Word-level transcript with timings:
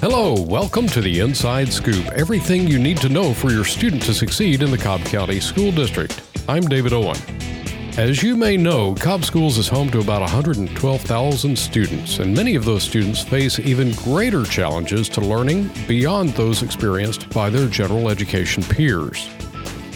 Hello, 0.00 0.32
welcome 0.32 0.86
to 0.86 1.02
the 1.02 1.20
Inside 1.20 1.70
Scoop. 1.70 2.06
Everything 2.12 2.66
you 2.66 2.78
need 2.78 2.96
to 3.02 3.10
know 3.10 3.34
for 3.34 3.50
your 3.50 3.66
student 3.66 4.02
to 4.04 4.14
succeed 4.14 4.62
in 4.62 4.70
the 4.70 4.78
Cobb 4.78 5.02
County 5.02 5.40
School 5.40 5.70
District. 5.70 6.22
I'm 6.48 6.62
David 6.62 6.94
Owen. 6.94 7.18
As 7.98 8.22
you 8.22 8.34
may 8.34 8.56
know, 8.56 8.94
Cobb 8.94 9.24
Schools 9.26 9.58
is 9.58 9.68
home 9.68 9.90
to 9.90 10.00
about 10.00 10.22
112,000 10.22 11.54
students, 11.54 12.18
and 12.18 12.34
many 12.34 12.54
of 12.54 12.64
those 12.64 12.82
students 12.82 13.22
face 13.22 13.58
even 13.58 13.92
greater 13.92 14.44
challenges 14.44 15.06
to 15.10 15.20
learning 15.20 15.70
beyond 15.86 16.30
those 16.30 16.62
experienced 16.62 17.28
by 17.28 17.50
their 17.50 17.68
general 17.68 18.08
education 18.08 18.62
peers. 18.62 19.26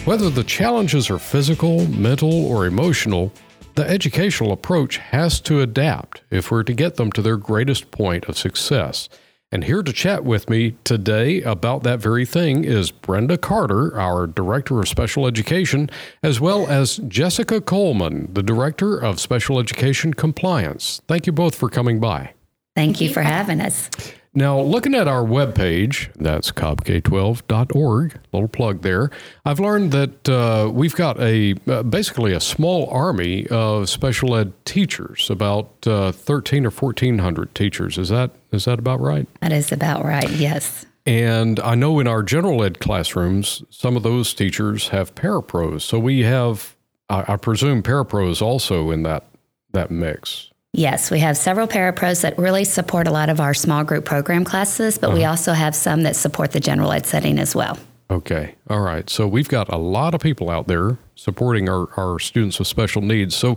Whether 0.05 0.29
the 0.29 0.45
challenges 0.45 1.09
are 1.09 1.19
physical, 1.19 1.87
mental, 1.87 2.45
or 2.45 2.67
emotional, 2.67 3.33
the 3.75 3.89
educational 3.89 4.53
approach 4.53 4.99
has 4.99 5.41
to 5.41 5.63
adapt 5.63 6.21
if 6.31 6.51
we're 6.51 6.63
to 6.65 6.75
get 6.75 6.97
them 6.97 7.11
to 7.13 7.23
their 7.23 7.39
greatest 7.39 7.91
point 7.91 8.27
of 8.27 8.37
success. 8.37 9.09
And 9.55 9.63
here 9.63 9.85
to 9.85 9.93
chat 9.93 10.25
with 10.25 10.51
me 10.51 10.75
today 10.83 11.41
about 11.43 11.85
that 11.85 12.01
very 12.01 12.27
thing 12.27 12.65
is 12.65 12.91
Brenda 12.91 13.39
Carter, 13.39 13.97
our 13.97 14.27
Director 14.27 14.81
of 14.81 14.89
Special 14.89 15.29
Education, 15.29 15.89
as 16.25 16.41
well 16.41 16.67
as 16.67 16.97
Jessica 17.07 17.61
Coleman, 17.61 18.31
the 18.33 18.43
Director 18.43 18.99
of 18.99 19.21
Special 19.21 19.61
Education 19.61 20.13
Compliance. 20.13 21.03
Thank 21.07 21.29
you 21.29 21.33
both 21.33 21.55
for 21.55 21.69
coming 21.69 22.01
by. 22.01 22.33
Thank 22.75 23.01
you 23.01 23.15
for 23.15 23.23
having 23.23 23.61
us. 23.61 23.91
Now, 24.37 24.61
looking 24.61 24.95
at 24.97 25.07
our 25.07 25.23
webpage, 25.23 26.13
that's 26.17 26.51
cobbk12.org, 26.51 28.19
little 28.33 28.49
plug 28.49 28.83
there, 28.83 29.11
I've 29.45 29.61
learned 29.61 29.93
that 29.93 30.29
uh, 30.29 30.71
we've 30.73 30.95
got 30.97 31.21
a 31.21 31.55
uh, 31.69 31.85
basically 31.85 32.33
a 32.33 32.41
small 32.41 32.91
army 32.91 33.47
of 33.47 33.89
special 33.89 34.35
ed 34.35 34.53
teachers, 34.65 35.31
about 35.31 35.87
uh, 35.87 36.11
13 36.11 36.67
or 36.67 36.71
1400 36.71 37.55
teachers. 37.55 37.97
Is 37.97 38.09
that 38.09 38.33
is 38.51 38.65
that 38.65 38.81
about 38.81 39.01
right? 39.01 39.29
That 39.41 39.53
is 39.53 39.71
about 39.71 40.05
right, 40.05 40.29
yes. 40.31 40.85
And 41.07 41.61
I 41.61 41.77
know 41.77 42.01
in 42.01 42.09
our 42.09 42.23
general 42.23 42.65
ed 42.65 42.81
classrooms, 42.81 43.63
some 43.71 43.97
of 43.97 44.03
those 44.03 44.35
teachers 44.35 44.89
have 44.89 45.15
parapros. 45.15 45.83
So 45.83 45.99
we 45.99 46.23
have, 46.23 46.75
I, 47.09 47.35
I 47.35 47.37
presume, 47.37 47.83
parapros 47.83 48.43
also 48.43 48.91
in 48.91 49.05
that 49.05 49.27
that 49.73 49.93
mix. 49.93 50.51
Yes, 50.77 51.09
we 51.09 51.21
have 51.21 51.37
several 51.37 51.69
parapros 51.69 52.23
that 52.23 52.37
really 52.37 52.65
support 52.65 53.07
a 53.07 53.13
lot 53.13 53.29
of 53.29 53.39
our 53.39 53.55
small 53.55 53.85
group 53.85 54.05
program 54.05 54.45
classes, 54.45 54.99
but 54.99 55.09
uh-huh. 55.09 55.17
we 55.17 55.25
also 55.25 55.53
have 55.53 55.73
some 55.73 56.03
that 56.03 56.17
support 56.17 56.51
the 56.51 56.59
general 56.59 56.91
ed 56.91 57.07
setting 57.07 57.39
as 57.39 57.55
well. 57.55 57.79
Okay. 58.11 58.57
All 58.69 58.81
right. 58.81 59.09
So 59.09 59.29
we've 59.29 59.49
got 59.49 59.73
a 59.73 59.79
lot 59.79 60.15
of 60.15 60.21
people 60.21 60.51
out 60.51 60.67
there 60.67 60.99
supporting 61.15 61.69
our, 61.69 61.89
our 61.97 62.19
students 62.19 62.59
with 62.59 62.67
special 62.67 63.03
needs. 63.03 63.37
So 63.37 63.57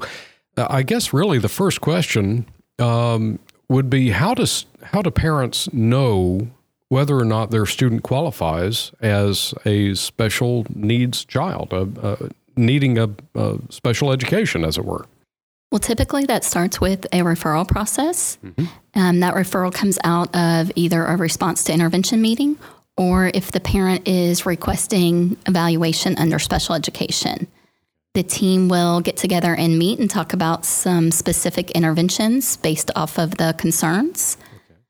uh, 0.58 0.68
I 0.70 0.84
guess 0.84 1.12
really 1.12 1.40
the 1.40 1.50
first 1.50 1.82
question 1.82 2.46
um, 2.78 3.40
would 3.68 3.90
be 3.90 4.12
how 4.12 4.36
does 4.36 4.68
how 4.84 5.02
do 5.02 5.10
parents 5.10 5.74
know 5.74 6.48
whether 6.90 7.18
or 7.18 7.26
not 7.26 7.50
their 7.50 7.66
student 7.66 8.04
qualifies 8.04 8.92
as 9.02 9.56
a 9.66 9.96
special 9.96 10.68
needs 10.74 11.26
child, 11.26 11.74
uh, 11.74 11.88
uh, 12.02 12.30
needing 12.56 13.00
a, 13.00 13.10
a 13.34 13.58
special 13.70 14.12
education, 14.12 14.64
as 14.64 14.78
it 14.78 14.86
were? 14.86 15.06
Well, 15.72 15.80
typically 15.80 16.26
that 16.26 16.44
starts 16.44 16.80
with 16.80 17.06
a 17.08 17.20
referral 17.20 17.68
process. 17.68 18.38
Mm-hmm. 18.44 18.66
Um, 18.96 19.20
that 19.20 19.34
referral 19.34 19.74
comes 19.74 20.00
out 20.04 20.34
of 20.36 20.72
either 20.76 21.04
a 21.06 21.18
response 21.18 21.64
to 21.66 21.74
intervention 21.74 22.22
meeting 22.22 22.58
or 22.96 23.30
if 23.34 23.52
the 23.52 23.60
parent 23.60 24.08
is 24.08 24.46
requesting 24.46 25.38
evaluation 25.46 26.18
under 26.18 26.40
special 26.40 26.74
education. 26.74 27.48
The 28.14 28.24
team 28.24 28.68
will 28.68 29.02
get 29.02 29.18
together 29.18 29.54
and 29.54 29.78
meet 29.78 30.00
and 30.00 30.10
talk 30.10 30.34
about 30.34 30.66
some 30.66 31.12
specific 31.12 31.70
interventions 31.72 32.58
based 32.58 32.90
off 32.96 33.20
of 33.20 33.38
the 33.38 33.54
concerns. 33.60 34.38
Okay. 34.42 34.82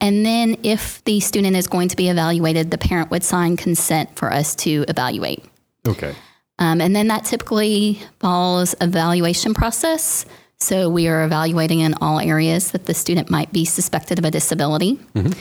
And 0.00 0.26
then, 0.26 0.58
if 0.62 1.02
the 1.04 1.20
student 1.20 1.56
is 1.56 1.66
going 1.66 1.88
to 1.88 1.96
be 1.96 2.10
evaluated, 2.10 2.70
the 2.70 2.76
parent 2.76 3.10
would 3.10 3.24
sign 3.24 3.56
consent 3.56 4.14
for 4.16 4.30
us 4.30 4.54
to 4.56 4.84
evaluate. 4.86 5.42
Okay. 5.88 6.14
Um, 6.58 6.80
and 6.80 6.94
then 6.94 7.08
that 7.08 7.24
typically 7.24 8.00
follows 8.20 8.74
evaluation 8.80 9.54
process. 9.54 10.24
So 10.60 10.88
we 10.88 11.08
are 11.08 11.24
evaluating 11.24 11.80
in 11.80 11.94
all 12.00 12.20
areas 12.20 12.70
that 12.70 12.86
the 12.86 12.94
student 12.94 13.28
might 13.28 13.52
be 13.52 13.64
suspected 13.64 14.18
of 14.18 14.24
a 14.24 14.30
disability. 14.30 14.96
Mm-hmm. 15.14 15.38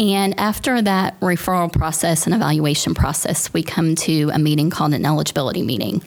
And 0.00 0.38
after 0.38 0.80
that 0.82 1.18
referral 1.20 1.72
process 1.72 2.26
and 2.26 2.34
evaluation 2.34 2.94
process, 2.94 3.52
we 3.52 3.62
come 3.62 3.94
to 3.96 4.30
a 4.32 4.38
meeting 4.38 4.70
called 4.70 4.94
an 4.94 5.04
eligibility 5.04 5.62
meeting. 5.62 6.02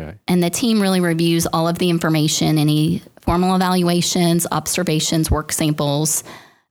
Okay. 0.00 0.18
And 0.26 0.42
the 0.42 0.50
team 0.50 0.80
really 0.80 1.00
reviews 1.00 1.46
all 1.46 1.68
of 1.68 1.78
the 1.78 1.88
information, 1.90 2.58
any 2.58 3.02
formal 3.20 3.54
evaluations, 3.54 4.46
observations, 4.50 5.30
work 5.30 5.52
samples, 5.52 6.24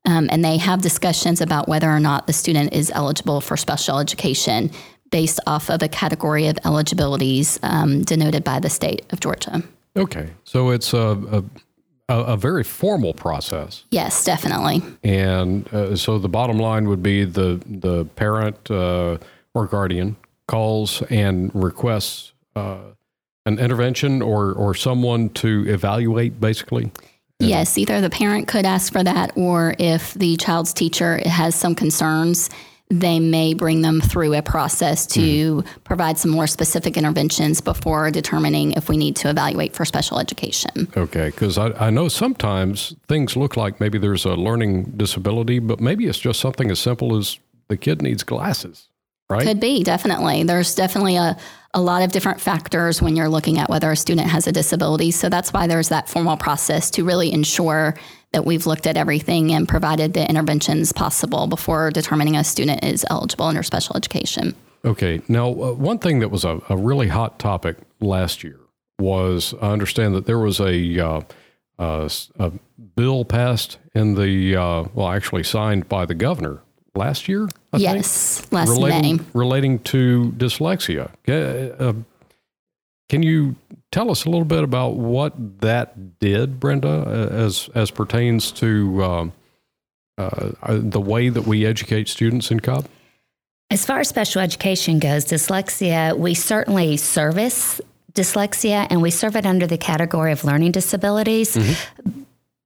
um, 0.05 0.27
and 0.31 0.45
they 0.45 0.57
have 0.57 0.81
discussions 0.81 1.41
about 1.41 1.67
whether 1.67 1.89
or 1.89 1.99
not 1.99 2.27
the 2.27 2.33
student 2.33 2.73
is 2.73 2.91
eligible 2.93 3.41
for 3.41 3.57
special 3.57 3.97
education 3.97 4.69
based 5.15 5.39
off 5.47 5.69
of 5.69 5.81
a 5.81 5.87
category 5.87 6.45
of 6.47 6.57
eligibilities 6.65 7.57
um, 7.63 8.01
denoted 8.01 8.43
by 8.43 8.59
the 8.59 8.69
state 8.69 9.05
of 9.13 9.21
Georgia. 9.21 9.63
Okay, 9.95 10.31
so 10.43 10.71
it's 10.71 10.91
a, 10.93 11.41
a, 12.09 12.13
a 12.33 12.35
very 12.35 12.65
formal 12.65 13.13
process. 13.13 13.85
Yes, 13.91 14.25
definitely. 14.25 14.81
And 15.05 15.73
uh, 15.73 15.95
so 15.95 16.19
the 16.19 16.27
bottom 16.27 16.57
line 16.57 16.89
would 16.89 17.01
be 17.01 17.23
the 17.23 17.61
the 17.65 18.03
parent 18.17 18.69
uh, 18.69 19.17
or 19.53 19.67
guardian 19.67 20.17
calls 20.49 21.01
and 21.03 21.49
requests 21.55 22.33
uh, 22.57 22.79
an 23.45 23.57
intervention 23.57 24.21
or 24.21 24.51
or 24.51 24.75
someone 24.75 25.29
to 25.29 25.63
evaluate, 25.69 26.41
basically. 26.41 26.91
Yes, 27.39 27.77
either 27.77 28.01
the 28.01 28.09
parent 28.09 28.49
could 28.49 28.65
ask 28.65 28.91
for 28.91 29.03
that, 29.03 29.31
or 29.37 29.75
if 29.79 30.13
the 30.13 30.35
child's 30.35 30.73
teacher 30.73 31.21
has 31.25 31.55
some 31.55 31.73
concerns 31.73 32.49
they 32.89 33.19
may 33.19 33.53
bring 33.53 33.81
them 33.81 33.99
through 33.99 34.33
a 34.35 34.41
process 34.41 35.07
to 35.07 35.19
mm. 35.63 35.67
provide 35.83 36.17
some 36.17 36.31
more 36.31 36.45
specific 36.45 36.97
interventions 36.97 37.59
before 37.59 38.11
determining 38.11 38.73
if 38.73 38.89
we 38.89 38.97
need 38.97 39.15
to 39.15 39.29
evaluate 39.29 39.73
for 39.73 39.85
special 39.85 40.19
education. 40.19 40.87
Okay, 40.95 41.29
because 41.29 41.57
I, 41.57 41.71
I 41.87 41.89
know 41.89 42.07
sometimes 42.07 42.95
things 43.07 43.35
look 43.35 43.57
like 43.57 43.79
maybe 43.79 43.97
there's 43.97 44.25
a 44.25 44.35
learning 44.35 44.93
disability, 44.97 45.59
but 45.59 45.79
maybe 45.79 46.05
it's 46.05 46.19
just 46.19 46.39
something 46.39 46.69
as 46.69 46.79
simple 46.79 47.17
as 47.17 47.39
the 47.69 47.77
kid 47.77 48.01
needs 48.01 48.23
glasses, 48.23 48.89
right? 49.29 49.43
Could 49.43 49.59
be, 49.59 49.83
definitely. 49.83 50.43
There's 50.43 50.75
definitely 50.75 51.17
a, 51.17 51.37
a 51.73 51.81
lot 51.81 52.03
of 52.03 52.11
different 52.11 52.39
factors 52.39 53.01
when 53.01 53.15
you're 53.15 53.29
looking 53.29 53.57
at 53.59 53.69
whether 53.69 53.91
a 53.91 53.95
student 53.95 54.27
has 54.27 54.47
a 54.47 54.51
disability. 54.51 55.11
So 55.11 55.29
that's 55.29 55.51
why 55.51 55.67
there's 55.67 55.89
that 55.89 56.09
formal 56.09 56.37
process 56.37 56.89
to 56.91 57.03
really 57.03 57.31
ensure 57.31 57.95
that 58.31 58.45
we've 58.45 58.65
looked 58.65 58.87
at 58.87 58.97
everything 58.97 59.51
and 59.51 59.67
provided 59.67 60.13
the 60.13 60.29
interventions 60.29 60.91
possible 60.91 61.47
before 61.47 61.91
determining 61.91 62.35
a 62.35 62.43
student 62.43 62.83
is 62.83 63.05
eligible 63.09 63.45
under 63.45 63.63
special 63.63 63.95
education. 63.95 64.55
Okay. 64.83 65.21
Now, 65.27 65.47
uh, 65.49 65.73
one 65.73 65.99
thing 65.99 66.19
that 66.19 66.29
was 66.29 66.45
a, 66.45 66.61
a, 66.69 66.77
really 66.77 67.07
hot 67.07 67.39
topic 67.39 67.77
last 68.01 68.43
year 68.43 68.59
was 68.99 69.55
I 69.61 69.71
understand 69.71 70.15
that 70.15 70.25
there 70.25 70.37
was 70.37 70.59
a, 70.59 70.99
uh, 70.99 71.21
uh, 71.79 72.09
a 72.37 72.51
bill 72.95 73.25
passed 73.25 73.79
in 73.95 74.15
the, 74.15 74.55
uh, 74.55 74.83
well, 74.93 75.09
actually 75.09 75.43
signed 75.43 75.89
by 75.89 76.05
the 76.05 76.13
governor 76.13 76.61
last 76.95 77.27
year. 77.27 77.47
I 77.73 77.77
yes, 77.77 78.39
think, 78.39 78.53
last 78.53 78.69
relating, 78.69 79.17
May. 79.17 79.23
Relating 79.33 79.79
to 79.79 80.33
dyslexia. 80.37 81.11
Uh, 81.27 81.93
can 83.09 83.23
you 83.23 83.55
tell 83.91 84.09
us 84.09 84.25
a 84.25 84.29
little 84.29 84.45
bit 84.45 84.63
about 84.63 84.95
what 84.95 85.61
that 85.61 86.19
did, 86.19 86.59
Brenda, 86.59 87.29
as 87.31 87.69
as 87.75 87.91
pertains 87.91 88.51
to 88.53 89.03
um, 89.03 89.33
uh, 90.17 90.51
uh, 90.63 90.79
the 90.81 91.01
way 91.01 91.29
that 91.29 91.43
we 91.43 91.65
educate 91.65 92.07
students 92.07 92.51
in 92.51 92.59
Cobb? 92.59 92.87
As 93.71 93.85
far 93.85 93.99
as 93.99 94.09
special 94.09 94.41
education 94.41 94.99
goes, 94.99 95.25
dyslexia, 95.25 96.17
we 96.17 96.33
certainly 96.33 96.97
service 96.97 97.81
dyslexia 98.13 98.87
and 98.89 99.01
we 99.01 99.11
serve 99.11 99.35
it 99.35 99.45
under 99.45 99.67
the 99.67 99.77
category 99.77 100.31
of 100.31 100.43
learning 100.43 100.71
disabilities. 100.71 101.55
Mm-hmm. 101.55 102.21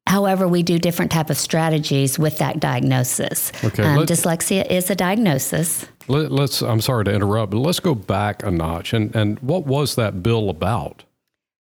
However, 0.09 0.47
we 0.47 0.64
do 0.64 0.80
different 0.80 1.12
type 1.12 1.30
of 1.30 1.38
strategies 1.38 2.18
with 2.18 2.40
that 2.40 2.59
diagnosis. 2.59 3.52
Okay, 3.64 3.84
um, 3.84 4.08
dyslexia 4.08 4.66
is 4.67 4.90
a 4.90 4.96
diagnosis. 4.96 5.85
Let, 6.08 6.32
us 6.32 6.64
I'm 6.64 6.82
sorry 6.82 7.06
to 7.06 7.14
interrupt, 7.14 7.52
but 7.52 7.59
let's 7.59 7.79
go 7.79 7.94
back 7.94 8.41
a 8.41 8.50
notch. 8.50 8.91
And, 8.91 9.16
and 9.16 9.38
what 9.41 9.67
was 9.67 9.94
that 9.97 10.23
bill 10.23 10.50
about? 10.50 11.03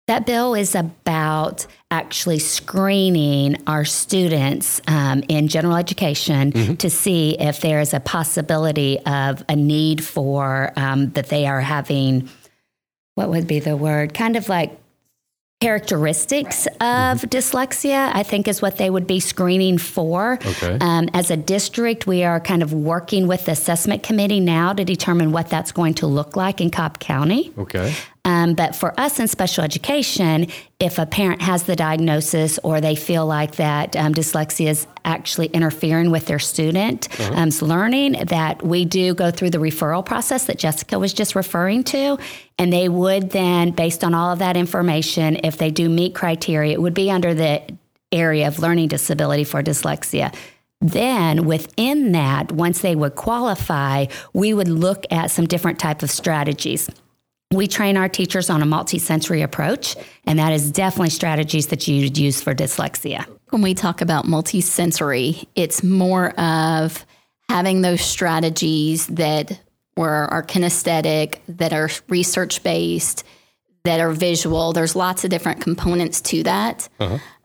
That 0.06 0.26
bill 0.26 0.54
is 0.54 0.76
about 0.76 1.66
actually 1.90 2.38
screening 2.38 3.60
our 3.66 3.84
students 3.84 4.80
um, 4.86 5.24
in 5.28 5.48
general 5.48 5.74
education 5.74 6.52
mm-hmm. 6.52 6.74
to 6.74 6.88
see 6.88 7.36
if 7.40 7.60
there 7.60 7.80
is 7.80 7.92
a 7.92 7.98
possibility 7.98 9.00
of 9.06 9.44
a 9.48 9.56
need 9.56 10.04
for 10.04 10.72
um, 10.76 11.10
that 11.10 11.30
they 11.30 11.48
are 11.48 11.60
having, 11.60 12.30
what 13.16 13.28
would 13.28 13.48
be 13.48 13.58
the 13.58 13.76
word? 13.76 14.14
Kind 14.14 14.36
of 14.36 14.48
like 14.48 14.78
characteristics 15.60 16.66
of 16.66 16.72
mm-hmm. 16.82 17.28
dyslexia, 17.28 18.10
I 18.12 18.22
think 18.22 18.46
is 18.46 18.60
what 18.60 18.76
they 18.76 18.90
would 18.90 19.06
be 19.06 19.20
screening 19.20 19.78
for. 19.78 20.38
Okay. 20.44 20.76
Um, 20.80 21.08
as 21.14 21.30
a 21.30 21.36
district, 21.36 22.06
we 22.06 22.24
are 22.24 22.40
kind 22.40 22.62
of 22.62 22.74
working 22.74 23.26
with 23.26 23.46
the 23.46 23.52
assessment 23.52 24.02
committee 24.02 24.40
now 24.40 24.74
to 24.74 24.84
determine 24.84 25.32
what 25.32 25.48
that's 25.48 25.72
going 25.72 25.94
to 25.94 26.06
look 26.06 26.36
like 26.36 26.60
in 26.60 26.70
Cobb 26.70 26.98
County. 26.98 27.54
Okay. 27.56 27.94
Um, 28.26 28.54
but 28.54 28.74
for 28.74 28.98
us 28.98 29.20
in 29.20 29.28
special 29.28 29.62
education, 29.62 30.48
if 30.80 30.98
a 30.98 31.06
parent 31.06 31.40
has 31.42 31.62
the 31.62 31.76
diagnosis 31.76 32.58
or 32.64 32.80
they 32.80 32.96
feel 32.96 33.24
like 33.24 33.54
that 33.56 33.94
um, 33.94 34.12
dyslexia 34.12 34.66
is 34.66 34.86
actually 35.04 35.46
interfering 35.46 36.10
with 36.10 36.26
their 36.26 36.40
student's 36.40 37.08
um, 37.30 37.50
learning, 37.62 38.14
that 38.26 38.64
we 38.64 38.84
do 38.84 39.14
go 39.14 39.30
through 39.30 39.50
the 39.50 39.58
referral 39.58 40.04
process 40.04 40.46
that 40.46 40.58
Jessica 40.58 40.98
was 40.98 41.12
just 41.12 41.36
referring 41.36 41.84
to. 41.84 42.18
And 42.58 42.72
they 42.72 42.88
would 42.88 43.30
then, 43.30 43.70
based 43.70 44.02
on 44.02 44.12
all 44.12 44.32
of 44.32 44.40
that 44.40 44.56
information, 44.56 45.38
if 45.44 45.56
they 45.58 45.70
do 45.70 45.88
meet 45.88 46.16
criteria, 46.16 46.72
it 46.72 46.82
would 46.82 46.94
be 46.94 47.12
under 47.12 47.32
the 47.32 47.62
area 48.10 48.48
of 48.48 48.58
learning 48.58 48.88
disability 48.88 49.44
for 49.44 49.62
dyslexia. 49.62 50.34
Then 50.80 51.46
within 51.46 52.10
that, 52.12 52.50
once 52.50 52.80
they 52.80 52.96
would 52.96 53.14
qualify, 53.14 54.06
we 54.32 54.52
would 54.52 54.68
look 54.68 55.04
at 55.12 55.30
some 55.30 55.46
different 55.46 55.78
type 55.78 56.02
of 56.02 56.10
strategies. 56.10 56.90
We 57.56 57.66
train 57.66 57.96
our 57.96 58.08
teachers 58.08 58.50
on 58.50 58.62
a 58.62 58.66
multisensory 58.66 59.42
approach, 59.42 59.96
and 60.24 60.38
that 60.38 60.52
is 60.52 60.70
definitely 60.70 61.08
strategies 61.08 61.68
that 61.68 61.88
you 61.88 62.02
would 62.02 62.18
use 62.18 62.42
for 62.42 62.54
dyslexia. 62.54 63.24
When 63.48 63.62
we 63.62 63.72
talk 63.72 64.02
about 64.02 64.26
multisensory, 64.26 65.46
it's 65.54 65.82
more 65.82 66.38
of 66.38 67.06
having 67.48 67.80
those 67.80 68.02
strategies 68.02 69.06
that 69.06 69.58
were 69.96 70.26
are 70.30 70.42
kinesthetic, 70.42 71.38
that 71.48 71.72
are 71.72 71.88
research 72.10 72.62
based, 72.62 73.24
that 73.84 74.00
are 74.00 74.12
visual. 74.12 74.74
There's 74.74 74.94
lots 74.94 75.24
of 75.24 75.30
different 75.30 75.62
components 75.62 76.20
to 76.22 76.42
that. 76.42 76.88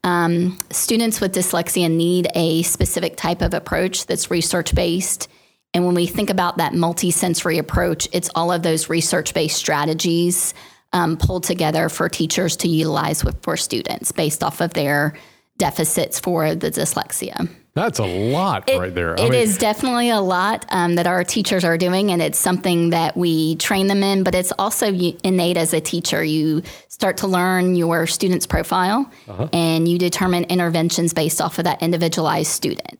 Um, 0.03 0.59
students 0.71 1.21
with 1.21 1.33
dyslexia 1.33 1.89
need 1.89 2.27
a 2.35 2.63
specific 2.63 3.15
type 3.15 3.41
of 3.41 3.53
approach 3.53 4.07
that's 4.07 4.29
research 4.29 4.75
based. 4.75 5.29
And 5.73 5.85
when 5.85 5.95
we 5.95 6.05
think 6.05 6.29
about 6.29 6.57
that 6.57 6.73
multisensory 6.73 7.57
approach, 7.57 8.07
it's 8.11 8.29
all 8.35 8.51
of 8.51 8.63
those 8.63 8.89
research 8.89 9.33
based 9.33 9.57
strategies 9.57 10.53
um, 10.93 11.17
pulled 11.17 11.43
together 11.43 11.87
for 11.89 12.09
teachers 12.09 12.57
to 12.57 12.67
utilize 12.67 13.23
with, 13.23 13.41
for 13.41 13.55
students 13.55 14.11
based 14.11 14.43
off 14.43 14.59
of 14.61 14.73
their 14.73 15.17
deficits 15.57 16.19
for 16.19 16.55
the 16.55 16.69
dyslexia. 16.71 17.49
That's 17.73 17.99
a 17.99 18.05
lot 18.05 18.69
right 18.69 18.93
there. 18.93 19.15
It 19.15 19.33
is 19.33 19.57
definitely 19.57 20.09
a 20.09 20.19
lot 20.19 20.65
um, 20.69 20.95
that 20.95 21.07
our 21.07 21.23
teachers 21.23 21.63
are 21.63 21.77
doing, 21.77 22.11
and 22.11 22.21
it's 22.21 22.37
something 22.37 22.89
that 22.89 23.15
we 23.15 23.55
train 23.55 23.87
them 23.87 24.03
in, 24.03 24.23
but 24.23 24.35
it's 24.35 24.51
also 24.59 24.87
innate 24.87 25.55
as 25.55 25.73
a 25.73 25.79
teacher. 25.79 26.21
You 26.21 26.63
start 26.89 27.17
to 27.17 27.27
learn 27.27 27.75
your 27.75 28.07
student's 28.07 28.45
profile 28.45 29.09
and 29.53 29.87
you 29.87 29.97
determine 29.97 30.43
interventions 30.45 31.13
based 31.13 31.39
off 31.39 31.59
of 31.59 31.63
that 31.63 31.81
individualized 31.81 32.51
student. 32.51 32.99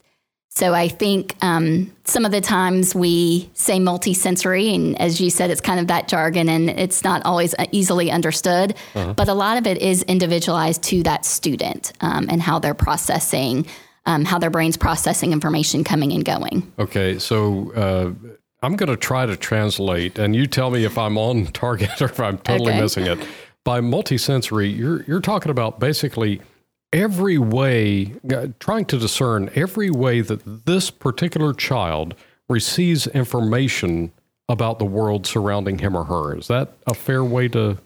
So 0.54 0.74
I 0.74 0.90
think 0.90 1.36
um, 1.42 1.96
some 2.04 2.26
of 2.26 2.32
the 2.34 2.42
times 2.42 2.94
we 2.94 3.50
say 3.54 3.80
multisensory, 3.80 4.76
and 4.76 5.00
as 5.00 5.22
you 5.22 5.30
said, 5.30 5.50
it's 5.50 5.62
kind 5.62 5.80
of 5.80 5.88
that 5.88 6.10
jargon, 6.10 6.50
and 6.50 6.70
it's 6.70 7.06
not 7.06 7.26
always 7.26 7.56
uh, 7.58 7.66
easily 7.72 8.12
understood. 8.12 8.76
But 8.94 9.30
a 9.30 9.34
lot 9.34 9.58
of 9.58 9.66
it 9.66 9.78
is 9.78 10.04
individualized 10.04 10.84
to 10.84 11.04
that 11.04 11.26
student 11.26 11.94
um, 12.02 12.28
and 12.30 12.42
how 12.42 12.60
they're 12.60 12.74
processing, 12.74 13.66
um, 14.06 14.26
how 14.26 14.40
their 14.40 14.50
brain's 14.50 14.76
processing 14.76 15.32
information 15.32 15.86
coming 15.86 16.12
and 16.12 16.26
going. 16.26 16.70
Okay, 16.78 17.18
so 17.18 17.72
uh, 17.74 18.12
I'm 18.62 18.76
going 18.76 18.90
to 18.90 18.98
try 18.98 19.26
to 19.26 19.38
translate, 19.38 20.20
and 20.20 20.36
you 20.36 20.48
tell 20.48 20.70
me 20.70 20.84
if 20.84 20.98
I'm 20.98 21.18
on 21.18 21.46
target 21.54 22.02
or 22.02 22.06
if 22.06 22.20
I'm 22.20 22.38
totally 22.40 22.74
Okay. 22.74 22.82
missing 22.82 23.08
it. 23.08 23.26
By 23.64 23.80
multisensory, 23.80 24.76
you're 24.76 25.04
you're 25.04 25.22
talking 25.22 25.50
about 25.50 25.80
basically 25.80 26.42
every 26.94 27.38
way, 27.38 28.14
uh, 28.34 28.48
trying 28.60 28.86
to 28.86 28.98
discern 28.98 29.50
every 29.56 29.90
way 29.90 30.22
that 30.22 30.66
this 30.66 30.92
particular 30.92 31.54
child 31.54 32.16
receives 32.50 33.08
information 33.08 34.12
about 34.50 34.80
the 34.80 34.86
world 34.86 35.26
surrounding 35.26 35.80
him 35.80 35.96
or 35.96 36.04
her. 36.06 36.38
Is 36.38 36.48
that 36.48 36.74
a 36.88 36.94
fair 36.94 37.24
way 37.24 37.48
to? 37.50 37.78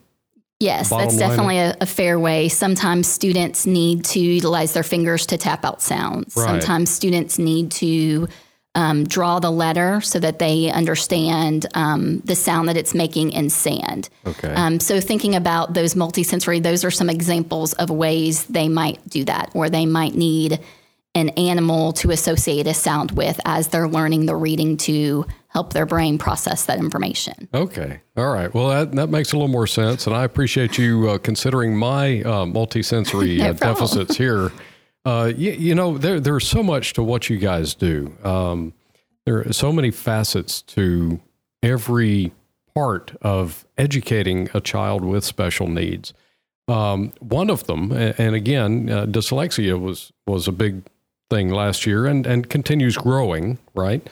Yes, 0.59 0.89
that's 0.89 1.17
definitely 1.17 1.59
a, 1.59 1.75
a 1.81 1.85
fair 1.85 2.17
way. 2.17 2.47
Sometimes 2.47 3.07
students 3.07 3.65
need 3.65 4.05
to 4.05 4.19
utilize 4.19 4.73
their 4.73 4.83
fingers 4.83 5.25
to 5.27 5.37
tap 5.37 5.65
out 5.65 5.81
sounds. 5.81 6.35
Right. 6.35 6.47
Sometimes 6.47 6.89
students 6.89 7.37
need 7.37 7.71
to 7.71 8.27
um, 8.75 9.05
draw 9.05 9.39
the 9.39 9.49
letter 9.51 10.01
so 10.01 10.19
that 10.19 10.39
they 10.39 10.69
understand 10.69 11.65
um, 11.73 12.19
the 12.25 12.35
sound 12.35 12.69
that 12.69 12.77
it's 12.77 12.93
making 12.93 13.31
in 13.31 13.49
sand. 13.49 14.09
Okay. 14.27 14.53
Um, 14.53 14.79
so, 14.79 15.01
thinking 15.01 15.35
about 15.35 15.73
those 15.73 15.95
multisensory, 15.95 16.61
those 16.61 16.83
are 16.83 16.91
some 16.91 17.09
examples 17.09 17.73
of 17.73 17.89
ways 17.89 18.45
they 18.45 18.69
might 18.69 19.07
do 19.09 19.23
that, 19.23 19.51
or 19.53 19.69
they 19.69 19.85
might 19.85 20.13
need 20.13 20.59
an 21.15 21.29
animal 21.29 21.93
to 21.93 22.11
associate 22.11 22.67
a 22.67 22.73
sound 22.73 23.11
with 23.11 23.39
as 23.45 23.69
they're 23.69 23.87
learning 23.87 24.25
the 24.25 24.35
reading 24.35 24.75
to 24.75 25.25
help 25.47 25.71
their 25.71 25.85
brain 25.85 26.17
process 26.17 26.65
that 26.65 26.77
information. 26.77 27.47
Okay. 27.53 28.01
All 28.17 28.33
right. 28.33 28.53
Well, 28.53 28.67
that, 28.67 28.91
that 28.91 29.07
makes 29.07 29.31
a 29.31 29.37
little 29.37 29.47
more 29.47 29.67
sense. 29.67 30.05
And 30.05 30.13
I 30.13 30.25
appreciate 30.25 30.77
you 30.77 31.09
uh, 31.09 31.17
considering 31.17 31.77
my 31.77 32.19
uh, 32.23 32.43
multisensory 32.43 33.37
No 33.39 33.51
uh, 33.51 33.53
deficits 33.53 34.17
here. 34.17 34.51
Uh, 35.05 35.31
you, 35.35 35.51
you 35.51 35.75
know, 35.75 35.97
there, 35.97 36.19
there's 36.19 36.47
so 36.47 36.63
much 36.63 36.93
to 36.93 37.03
what 37.03 37.29
you 37.29 37.37
guys 37.37 37.75
do. 37.75 38.15
Um, 38.23 38.73
there 39.25 39.47
are 39.47 39.53
so 39.53 39.71
many 39.71 39.91
facets 39.91 40.61
to 40.63 41.19
every 41.61 42.31
part 42.73 43.15
of 43.21 43.65
educating 43.77 44.49
a 44.53 44.61
child 44.61 45.05
with 45.05 45.23
special 45.23 45.67
needs. 45.67 46.13
Um, 46.67 47.13
one 47.19 47.49
of 47.49 47.67
them, 47.67 47.91
and 47.91 48.35
again, 48.35 48.89
uh, 48.89 49.05
dyslexia 49.05 49.79
was 49.79 50.11
was 50.25 50.47
a 50.47 50.51
big 50.51 50.83
thing 51.29 51.49
last 51.49 51.85
year 51.85 52.05
and, 52.05 52.25
and 52.25 52.49
continues 52.49 52.97
growing, 52.97 53.59
right? 53.75 54.07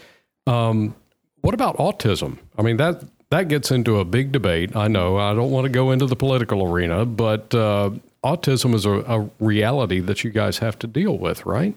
Um, 0.45 0.95
what 1.41 1.53
about 1.53 1.77
autism? 1.77 2.37
I 2.57 2.61
mean 2.61 2.77
that 2.77 3.03
that 3.31 3.47
gets 3.47 3.71
into 3.71 3.99
a 3.99 4.05
big 4.05 4.31
debate. 4.31 4.75
I 4.75 4.87
know 4.87 5.17
I 5.17 5.33
don't 5.33 5.49
want 5.49 5.65
to 5.65 5.69
go 5.69 5.89
into 5.89 6.05
the 6.05 6.15
political 6.15 6.63
arena, 6.63 7.05
but 7.05 7.53
uh, 7.55 7.91
autism 8.23 8.73
is 8.73 8.85
a, 8.85 8.91
a 9.01 9.29
reality 9.39 9.99
that 9.99 10.23
you 10.23 10.29
guys 10.29 10.59
have 10.59 10.79
to 10.79 10.87
deal 10.87 11.17
with, 11.17 11.45
right? 11.45 11.75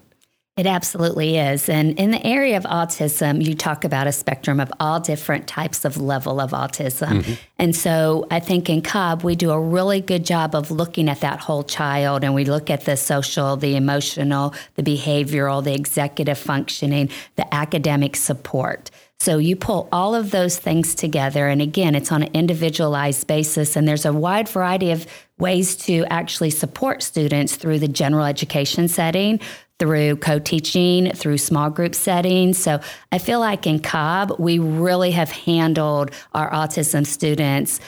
It 0.57 0.65
absolutely 0.65 1.37
is. 1.37 1.69
And 1.69 1.99
in 1.99 2.13
the 2.13 2.27
area 2.27 2.57
of 2.57 2.63
autism, 2.63 3.45
you 3.45 3.55
talk 3.55 3.85
about 3.85 4.07
a 4.07 4.13
spectrum 4.13 4.59
of 4.59 4.73
all 4.81 5.01
different 5.01 5.47
types 5.47 5.85
of 5.85 5.99
level 5.99 6.41
of 6.41 6.53
autism. 6.53 7.21
Mm-hmm. 7.21 7.33
And 7.59 7.77
so 7.77 8.27
I 8.31 8.41
think 8.41 8.71
in 8.71 8.81
Cobb, 8.81 9.23
we 9.23 9.37
do 9.37 9.51
a 9.51 9.61
really 9.61 10.01
good 10.01 10.25
job 10.25 10.55
of 10.55 10.71
looking 10.71 11.11
at 11.11 11.21
that 11.21 11.41
whole 11.41 11.63
child 11.63 12.25
and 12.25 12.35
we 12.35 12.47
look 12.47 12.71
at 12.71 12.87
the 12.87 12.97
social, 12.97 13.59
the 13.59 13.77
emotional, 13.77 14.55
the 14.77 14.83
behavioral, 14.83 15.63
the 15.63 15.75
executive 15.75 16.39
functioning, 16.39 17.11
the 17.35 17.55
academic 17.55 18.17
support. 18.17 18.91
So 19.19 19.37
you 19.39 19.57
pull 19.57 19.89
all 19.93 20.15
of 20.15 20.31
those 20.31 20.59
things 20.59 20.95
together. 20.95 21.49
And 21.49 21.61
again, 21.61 21.95
it's 21.95 22.13
on 22.13 22.23
an 22.23 22.33
individualized 22.33 23.27
basis. 23.27 23.77
And 23.77 23.87
there's 23.87 24.05
a 24.05 24.13
wide 24.13 24.49
variety 24.49 24.91
of 24.91 25.07
ways 25.39 25.77
to 25.77 26.05
actually 26.11 26.51
support 26.51 27.03
students 27.03 27.57
through 27.57 27.79
the 27.79 27.89
general 27.89 28.25
education 28.25 28.89
setting, 28.89 29.41
through 29.79 30.17
co 30.17 30.39
teaching, 30.39 31.13
through 31.13 31.39
small 31.39 31.71
group 31.71 31.95
settings. 31.95 32.59
So 32.59 32.81
I 33.13 33.19
feel 33.19 33.41
like 33.41 33.67
in 33.67 33.81
Cobb, 33.81 34.39
we 34.39 34.59
really 34.59 35.11
have 35.11 35.31
handled 35.31 36.11
our 36.33 36.51
autism 36.51 37.07
students 37.07 37.81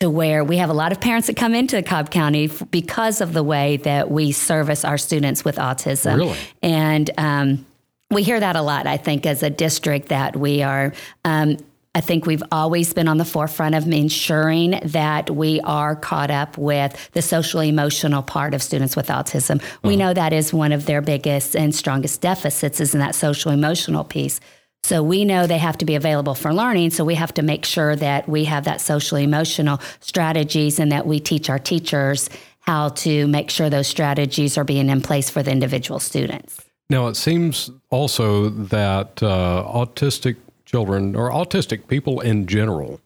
to 0.00 0.10
where 0.10 0.44
we 0.44 0.58
have 0.58 0.68
a 0.68 0.74
lot 0.74 0.92
of 0.92 1.00
parents 1.00 1.26
that 1.28 1.36
come 1.36 1.54
into 1.54 1.82
Cobb 1.82 2.10
County 2.10 2.46
f- 2.46 2.62
because 2.70 3.20
of 3.20 3.32
the 3.32 3.42
way 3.42 3.78
that 3.78 4.10
we 4.10 4.30
service 4.32 4.84
our 4.84 4.98
students 4.98 5.44
with 5.44 5.56
autism. 5.56 6.18
Really? 6.18 6.38
And 6.62 7.10
um, 7.16 7.66
we 8.10 8.22
hear 8.22 8.38
that 8.38 8.56
a 8.56 8.62
lot, 8.62 8.86
I 8.86 8.98
think, 8.98 9.24
as 9.24 9.42
a 9.42 9.48
district 9.48 10.08
that 10.08 10.36
we 10.36 10.62
are. 10.62 10.92
Um, 11.24 11.56
I 11.96 12.02
think 12.02 12.26
we've 12.26 12.42
always 12.52 12.92
been 12.92 13.08
on 13.08 13.16
the 13.16 13.24
forefront 13.24 13.74
of 13.74 13.90
ensuring 13.90 14.78
that 14.84 15.30
we 15.30 15.62
are 15.62 15.96
caught 15.96 16.30
up 16.30 16.58
with 16.58 17.10
the 17.12 17.22
social 17.22 17.60
emotional 17.60 18.22
part 18.22 18.52
of 18.52 18.62
students 18.62 18.94
with 18.94 19.08
autism. 19.08 19.62
We 19.82 19.96
know 19.96 20.12
that 20.12 20.34
is 20.34 20.52
one 20.52 20.72
of 20.72 20.84
their 20.84 21.00
biggest 21.00 21.56
and 21.56 21.74
strongest 21.74 22.20
deficits 22.20 22.80
is 22.80 22.92
in 22.92 23.00
that 23.00 23.14
social 23.14 23.50
emotional 23.50 24.04
piece. 24.04 24.40
So 24.82 25.02
we 25.02 25.24
know 25.24 25.46
they 25.46 25.56
have 25.56 25.78
to 25.78 25.86
be 25.86 25.94
available 25.94 26.34
for 26.34 26.52
learning. 26.52 26.90
So 26.90 27.02
we 27.02 27.14
have 27.14 27.32
to 27.32 27.42
make 27.42 27.64
sure 27.64 27.96
that 27.96 28.28
we 28.28 28.44
have 28.44 28.64
that 28.64 28.82
social 28.82 29.16
emotional 29.16 29.80
strategies 30.00 30.78
and 30.78 30.92
that 30.92 31.06
we 31.06 31.18
teach 31.18 31.48
our 31.48 31.58
teachers 31.58 32.28
how 32.60 32.90
to 32.90 33.26
make 33.26 33.48
sure 33.48 33.70
those 33.70 33.88
strategies 33.88 34.58
are 34.58 34.64
being 34.64 34.90
in 34.90 35.00
place 35.00 35.30
for 35.30 35.42
the 35.42 35.50
individual 35.50 35.98
students. 35.98 36.60
Now, 36.90 37.06
it 37.06 37.16
seems 37.16 37.70
also 37.88 38.50
that 38.50 39.22
uh, 39.22 39.64
autistic 39.66 40.36
children 40.66 41.16
or 41.16 41.30
autistic 41.30 41.86
people 41.88 42.20
in 42.20 42.46
general 42.46 43.00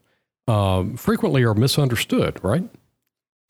um, 0.48 0.96
frequently 0.96 1.44
are 1.44 1.54
misunderstood, 1.54 2.42
right? 2.42 2.64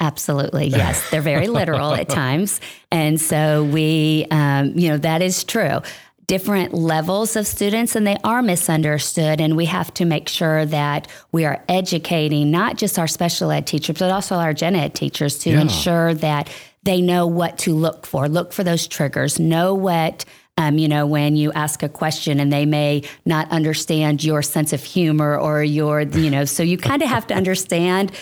Absolutely, 0.01 0.67
yes. 0.69 1.09
They're 1.11 1.21
very 1.23 1.49
literal 1.49 1.95
at 1.95 2.09
times. 2.23 2.61
And 2.91 3.21
so 3.21 3.65
we, 3.65 4.27
um, 4.31 4.79
you 4.79 4.89
know, 4.89 4.99
that 4.99 5.23
is 5.23 5.45
true. 5.45 5.81
Different 6.27 6.73
levels 6.75 7.37
of 7.37 7.47
students, 7.47 7.97
and 7.97 8.07
they 8.07 8.17
are 8.25 8.41
misunderstood. 8.41 9.41
And 9.41 9.57
we 9.57 9.67
have 9.67 9.93
to 9.95 10.05
make 10.05 10.29
sure 10.29 10.65
that 10.67 11.09
we 11.33 11.45
are 11.45 11.63
educating 11.69 12.51
not 12.51 12.77
just 12.77 12.99
our 12.99 13.09
special 13.09 13.51
ed 13.51 13.67
teachers, 13.67 13.99
but 13.99 14.11
also 14.11 14.37
our 14.37 14.55
gen 14.55 14.75
ed 14.77 14.95
teachers 14.95 15.39
to 15.41 15.51
Yeah. 15.51 15.63
ensure 15.63 16.15
that 16.15 16.49
they 16.83 17.03
know 17.03 17.27
what 17.27 17.59
to 17.59 17.75
look 17.75 18.07
for, 18.07 18.27
look 18.29 18.53
for 18.55 18.65
those 18.65 18.87
triggers, 18.87 19.39
know 19.39 19.75
what. 19.75 20.25
Um, 20.61 20.77
you 20.77 20.89
know, 20.89 21.07
when 21.07 21.37
you 21.37 21.51
ask 21.53 21.83
a 21.83 21.89
question 21.89 22.39
and 22.39 22.53
they 22.53 22.67
may 22.67 23.03
not 23.25 23.51
understand 23.51 24.23
your 24.23 24.43
sense 24.43 24.75
of 24.75 24.85
humor 24.85 25.39
or 25.39 25.63
your, 25.65 26.03
you 26.03 26.31
know, 26.31 26.45
so 26.45 26.63
you 26.63 26.77
kind 26.77 27.01
of 27.03 27.09
have 27.09 27.27
to 27.29 27.35
understand 27.35 28.13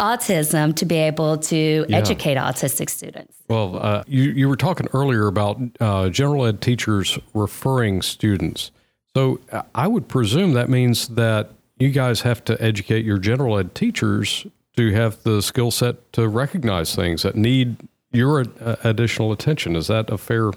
autism 0.00 0.74
to 0.76 0.84
be 0.86 0.94
able 0.96 1.36
to 1.38 1.84
Yeah. 1.88 1.96
educate 1.96 2.36
autistic 2.36 2.88
students. 2.90 3.34
Well, 3.48 3.76
uh, 3.76 4.04
you, 4.06 4.22
you 4.30 4.48
were 4.48 4.56
talking 4.56 4.86
earlier 4.94 5.26
about 5.26 5.60
uh, 5.80 6.08
general 6.10 6.46
ed 6.46 6.60
teachers 6.60 7.18
referring 7.34 8.02
students. 8.02 8.70
So 9.16 9.40
uh, 9.50 9.62
I 9.74 9.88
would 9.88 10.06
presume 10.06 10.52
that 10.52 10.68
means 10.68 11.08
that 11.08 11.50
you 11.80 11.90
guys 11.90 12.20
have 12.20 12.44
to 12.44 12.62
educate 12.62 13.04
your 13.04 13.18
general 13.18 13.58
ed 13.58 13.74
teachers 13.74 14.46
to 14.76 14.92
have 14.92 15.20
the 15.24 15.42
skill 15.42 15.72
set 15.72 16.12
to 16.12 16.28
recognize 16.28 16.94
things 16.94 17.22
that 17.22 17.34
need 17.34 17.76
your 18.12 18.44
uh, 18.60 18.76
additional 18.84 19.32
attention. 19.32 19.74
Is 19.74 19.88
that 19.88 20.08
a 20.08 20.16
fair 20.18 20.52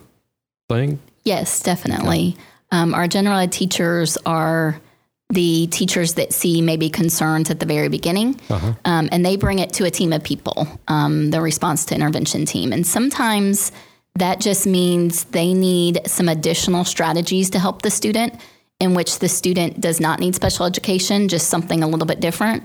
thing? 0.69 0.99
Yes, 1.23 1.61
definitely. 1.63 2.35
Um, 2.71 2.93
our 2.93 3.07
general 3.07 3.37
ed 3.37 3.51
teachers 3.51 4.17
are 4.25 4.79
the 5.29 5.67
teachers 5.67 6.15
that 6.15 6.33
see 6.33 6.61
maybe 6.61 6.89
concerns 6.89 7.49
at 7.49 7.59
the 7.59 7.65
very 7.65 7.87
beginning, 7.89 8.39
um, 8.85 9.09
and 9.11 9.25
they 9.25 9.35
bring 9.37 9.59
it 9.59 9.73
to 9.73 9.85
a 9.85 9.89
team 9.91 10.13
of 10.13 10.23
people, 10.23 10.67
um, 10.87 11.31
the 11.31 11.41
response 11.41 11.85
to 11.85 11.95
intervention 11.95 12.45
team. 12.45 12.71
And 12.73 12.85
sometimes 12.85 13.71
that 14.15 14.39
just 14.39 14.67
means 14.67 15.23
they 15.25 15.53
need 15.53 16.01
some 16.05 16.29
additional 16.29 16.83
strategies 16.85 17.49
to 17.51 17.59
help 17.59 17.81
the 17.81 17.89
student. 17.91 18.33
In 18.79 18.95
which 18.95 19.19
the 19.19 19.29
student 19.29 19.79
does 19.79 20.01
not 20.01 20.19
need 20.19 20.35
special 20.35 20.65
education, 20.65 21.29
just 21.29 21.47
something 21.47 21.83
a 21.83 21.87
little 21.87 22.07
bit 22.07 22.19
different. 22.19 22.63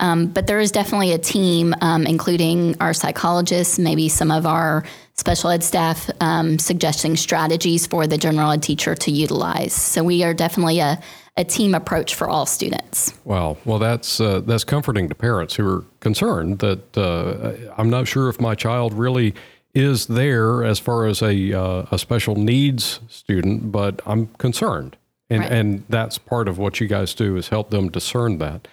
Um, 0.00 0.28
but 0.28 0.46
there 0.46 0.60
is 0.60 0.70
definitely 0.70 1.12
a 1.12 1.18
team, 1.18 1.74
um, 1.82 2.06
including 2.06 2.76
our 2.80 2.94
psychologists, 2.94 3.78
maybe 3.78 4.08
some 4.08 4.30
of 4.30 4.46
our 4.46 4.84
special 5.18 5.50
ed 5.50 5.64
staff, 5.64 6.08
um, 6.20 6.58
suggesting 6.58 7.16
strategies 7.16 7.86
for 7.86 8.06
the 8.06 8.16
general 8.16 8.50
ed 8.52 8.62
teacher 8.62 8.94
to 8.94 9.10
utilize. 9.10 9.72
So 9.72 10.04
we 10.04 10.22
are 10.22 10.32
definitely 10.32 10.78
a, 10.78 10.98
a 11.36 11.44
team 11.44 11.74
approach 11.74 12.14
for 12.14 12.28
all 12.28 12.46
students. 12.46 13.12
Wow. 13.24 13.56
Well, 13.64 13.78
that's 13.80 14.20
uh, 14.20 14.40
that's 14.40 14.64
comforting 14.64 15.08
to 15.08 15.14
parents 15.14 15.56
who 15.56 15.68
are 15.68 15.84
concerned 16.00 16.60
that 16.60 16.96
uh, 16.96 17.72
I'm 17.76 17.90
not 17.90 18.06
sure 18.08 18.28
if 18.28 18.40
my 18.40 18.54
child 18.54 18.94
really 18.94 19.34
is 19.74 20.06
there 20.06 20.64
as 20.64 20.78
far 20.78 21.06
as 21.06 21.20
a 21.22 21.52
uh, 21.52 21.86
a 21.90 21.98
special 21.98 22.36
needs 22.36 23.00
student, 23.08 23.70
but 23.70 24.00
I'm 24.06 24.28
concerned, 24.38 24.96
and 25.30 25.40
Right. 25.40 25.52
and 25.52 25.84
that's 25.88 26.16
part 26.18 26.48
of 26.48 26.58
what 26.58 26.80
you 26.80 26.86
guys 26.86 27.12
do 27.14 27.36
is 27.36 27.48
help 27.48 27.70
them 27.70 27.90
discern 27.90 28.38
that. 28.38 28.66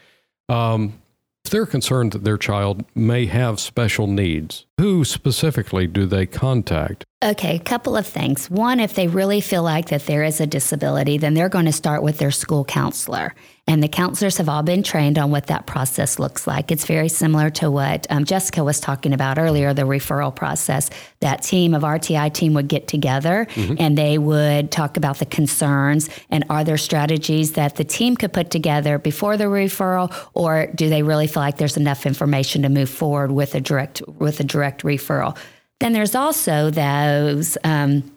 Um, 0.47 1.01
if 1.45 1.51
they're 1.51 1.67
concerned 1.67 2.11
that 2.13 2.23
their 2.23 2.39
child 2.39 2.83
may 2.95 3.27
have 3.27 3.59
special 3.59 4.07
needs, 4.07 4.65
who 4.79 5.05
specifically 5.05 5.85
do 5.85 6.07
they 6.07 6.25
contact? 6.25 7.05
Okay, 7.23 7.57
a 7.57 7.59
couple 7.59 7.95
of 7.95 8.07
things. 8.07 8.49
One, 8.49 8.79
if 8.79 8.95
they 8.95 9.07
really 9.07 9.41
feel 9.41 9.61
like 9.61 9.89
that 9.89 10.07
there 10.07 10.23
is 10.23 10.41
a 10.41 10.47
disability, 10.47 11.19
then 11.19 11.35
they're 11.35 11.47
going 11.47 11.67
to 11.67 11.71
start 11.71 12.01
with 12.01 12.17
their 12.17 12.31
school 12.31 12.65
counselor. 12.65 13.35
And 13.67 13.81
the 13.81 13.87
counselors 13.87 14.37
have 14.37 14.47
all 14.47 14.61
been 14.61 14.83
trained 14.83 15.17
on 15.17 15.31
what 15.31 15.47
that 15.47 15.65
process 15.65 16.19
looks 16.19 16.45
like. 16.45 16.71
It's 16.71 16.85
very 16.85 17.09
similar 17.09 17.49
to 17.51 17.71
what 17.71 18.05
um, 18.11 18.23
Jessica 18.23 18.63
was 18.63 18.79
talking 18.79 19.11
about 19.11 19.39
earlier, 19.39 19.73
the 19.73 19.83
referral 19.83 20.35
process. 20.35 20.91
That 21.21 21.41
team 21.41 21.73
of 21.73 21.81
RTI 21.81 22.31
team 22.31 22.53
would 22.53 22.67
get 22.67 22.87
together 22.87 23.47
and 23.79 23.97
they 23.97 24.19
would 24.19 24.69
talk 24.71 24.97
about 24.97 25.17
the 25.17 25.25
concerns 25.25 26.09
and 26.29 26.43
are 26.49 26.63
there 26.63 26.77
strategies 26.77 27.53
that 27.53 27.75
the 27.75 27.83
team 27.83 28.15
could 28.15 28.33
put 28.33 28.51
together 28.51 28.99
before 28.99 29.35
the 29.35 29.45
referral, 29.45 30.15
or 30.35 30.67
do 30.75 30.87
they 30.87 31.01
really 31.01 31.25
feel 31.25 31.41
like 31.41 31.57
there's 31.57 31.77
enough 31.77 32.05
information 32.05 32.61
to 32.61 32.69
move 32.69 32.89
forward 32.89 33.31
with 33.31 33.55
a 33.55 33.61
direct 33.61 34.01
with 34.07 34.39
a 34.39 34.43
direct 34.43 34.83
referral? 34.83 35.35
Then 35.79 35.93
there's 35.93 36.13
also 36.13 36.69
those 36.69 37.57
um, 37.63 38.09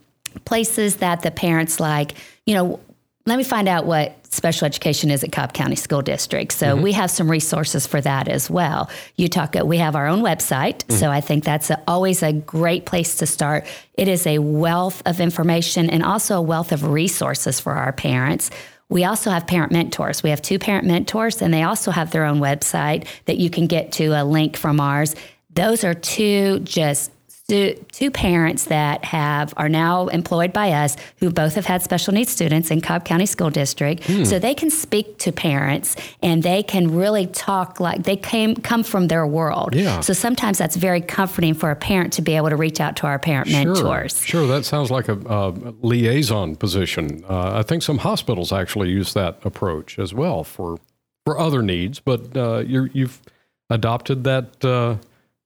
places 0.45 0.97
that 0.97 1.23
the 1.23 1.31
parents 1.31 1.81
like, 1.81 2.15
you 2.45 2.55
know, 2.55 2.81
let 3.27 3.37
me 3.37 3.45
find 3.45 3.69
out 3.69 3.85
what 3.85 4.18
special 4.31 4.67
education 4.67 5.11
is 5.11 5.25
at 5.25 5.33
Cobb 5.33 5.53
County 5.53 5.77
School 5.77 6.03
District. 6.03 6.53
So 6.53 6.75
mm-hmm. 6.75 6.83
we 6.83 6.93
have 6.93 7.11
some 7.11 7.31
resources 7.31 7.87
for 7.87 8.01
that 8.01 8.29
as 8.29 8.51
well. 8.51 8.91
You 9.17 9.29
talk, 9.29 9.55
we 9.55 9.79
have 9.79 9.97
our 9.97 10.07
own 10.07 10.23
website. 10.23 10.85
Mm. 10.87 10.99
So 10.99 11.11
I 11.11 11.21
think 11.21 11.45
that's 11.45 11.71
a, 11.71 11.83
always 11.89 12.23
a 12.23 12.33
great 12.33 12.87
place 12.87 13.17
to 13.17 13.27
start. 13.27 13.67
It 13.95 14.09
is 14.09 14.27
a 14.27 14.39
wealth 14.39 15.03
of 15.07 15.21
information 15.21 15.91
and 15.91 16.03
also 16.03 16.37
a 16.37 16.43
wealth 16.43 16.73
of 16.73 16.85
resources 16.85 17.61
for 17.61 17.73
our 17.73 17.93
parents. 17.93 18.51
We 18.91 19.05
also 19.05 19.31
have 19.31 19.47
parent 19.47 19.71
mentors. 19.71 20.23
We 20.23 20.31
have 20.31 20.41
two 20.41 20.59
parent 20.59 20.87
mentors, 20.87 21.43
and 21.43 21.53
they 21.53 21.63
also 21.63 21.91
have 21.91 22.11
their 22.11 22.25
own 22.25 22.41
website 22.41 23.07
that 23.27 23.37
you 23.37 23.51
can 23.51 23.67
get 23.67 23.93
to 23.93 24.09
a 24.13 24.25
link 24.25 24.57
from 24.57 24.81
ours. 24.81 25.15
Those 25.51 25.85
are 25.85 25.95
two 25.95 26.61
just 26.61 27.13
two, 27.49 27.85
two 27.93 28.11
parents 28.11 28.67
that 28.67 29.05
have 29.05 29.55
are 29.57 29.69
now 29.69 30.09
employed 30.09 30.53
by 30.53 30.73
us 30.73 30.97
who 31.19 31.31
both 31.31 31.55
have 31.55 31.65
had 31.65 31.83
special 31.83 32.13
needs 32.13 32.31
students 32.31 32.71
in 32.71 32.81
Cobb 32.81 33.05
County 33.05 33.27
School 33.27 33.51
District. 33.51 34.05
So 34.27 34.39
they 34.39 34.55
can 34.55 34.71
speak 34.71 35.19
to 35.19 35.33
parents 35.33 35.97
and 36.23 36.43
they 36.43 36.63
can 36.63 36.95
really 36.95 37.27
talk 37.27 37.81
like 37.81 38.03
they 38.03 38.17
came 38.17 38.55
come 38.57 38.83
from 38.83 39.09
their 39.09 39.27
world. 39.27 39.75
Yeah. 39.75 40.01
So 40.01 40.13
sometimes 40.13 40.59
that's 40.59 40.77
very 40.77 41.01
comforting 41.01 41.55
for 41.55 41.71
a 41.71 41.77
parent 41.77 42.13
to 42.15 42.23
be 42.23 42.35
able 42.35 42.51
to 42.51 42.57
reach 42.57 42.81
out 42.81 42.97
to 42.97 43.07
our 43.07 43.19
parent 43.19 43.51
mentors. 43.51 44.23
Sure, 44.25 44.47
that 44.47 44.65
sounds 44.65 44.91
like 44.91 45.09
a, 45.09 45.19
uh 45.29 45.53
liaison 45.81 46.57
position. 46.57 47.25
Uh, 47.29 47.59
I 47.59 47.63
think 47.63 47.83
some 47.83 47.99
hospitals 47.99 48.53
actually 48.53 48.91
use 48.91 49.15
that 49.15 49.39
approach 49.45 49.99
as 49.99 50.13
well 50.13 50.45
for 50.45 50.79
for 51.25 51.39
other 51.39 51.63
needs, 51.63 52.01
but 52.01 52.37
uh, 52.37 52.59
you're, 52.67 52.87
you've 52.95 53.21
adopted 53.69 54.25
that 54.25 54.65
uh, 54.65 54.97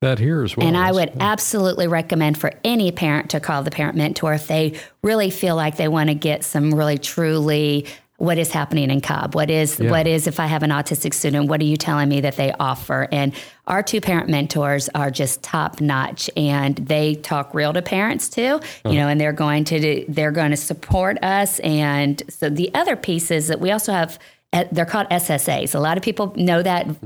that 0.03 0.19
here 0.19 0.45
as 0.45 0.57
well. 0.57 0.67
And 0.67 0.77
I 0.77 0.93
would 0.93 1.13
absolutely 1.19 1.89
recommend 1.89 2.39
for 2.39 2.53
any 2.63 2.93
parent 2.93 3.31
to 3.31 3.41
call 3.41 3.63
the 3.63 3.71
parent 3.71 3.97
mentor 3.97 4.35
if 4.35 4.47
they 4.47 4.79
really 5.03 5.31
feel 5.31 5.57
like 5.57 5.77
they 5.77 5.89
want 5.89 6.11
to 6.11 6.15
get 6.15 6.45
some 6.45 6.75
really 6.75 6.99
truly 6.99 7.87
what 8.23 8.39
is 8.39 8.53
happening 8.53 8.89
in 8.89 9.01
Cobb? 9.01 9.35
What 9.35 9.51
is 9.51 9.81
what 9.81 10.07
is 10.07 10.29
if 10.29 10.39
I 10.39 10.47
have 10.47 10.63
an 10.63 10.71
autistic 10.71 11.13
student? 11.13 11.49
What 11.49 11.61
are 11.61 11.65
you 11.65 11.77
telling 11.77 12.09
me 12.09 12.21
that 12.21 12.37
they 12.37 12.53
offer? 12.53 13.09
And 13.11 13.35
our 13.67 13.83
two 13.83 14.01
parent 14.01 14.29
mentors 14.29 14.89
are 14.95 15.11
just 15.11 15.43
top 15.43 15.81
notch, 15.81 16.31
and 16.37 16.77
they 16.77 17.17
talk 17.17 17.53
real 17.53 17.73
to 17.73 17.83
parents 17.83 18.29
too. 18.29 18.61
You 18.85 18.93
know, 18.93 19.09
and 19.09 19.21
they're 19.21 19.33
going 19.33 19.65
to 19.65 19.81
do, 19.81 20.05
they're 20.07 20.31
going 20.31 20.53
to 20.53 20.57
support 20.57 21.21
us. 21.25 21.59
And 21.61 22.23
so 22.29 22.49
the 22.49 22.73
other 22.75 22.95
piece 22.95 23.33
is 23.33 23.49
that 23.49 23.59
we 23.59 23.73
also 23.73 23.93
have 23.93 24.21
eh, 24.53 24.69
they're 24.71 24.87
called 24.87 25.09
SSAs. 25.09 25.75
A 25.75 25.81
lot 25.81 25.97
of 25.97 26.05
people 26.05 26.33
know 26.37 26.63
that. 26.63 26.87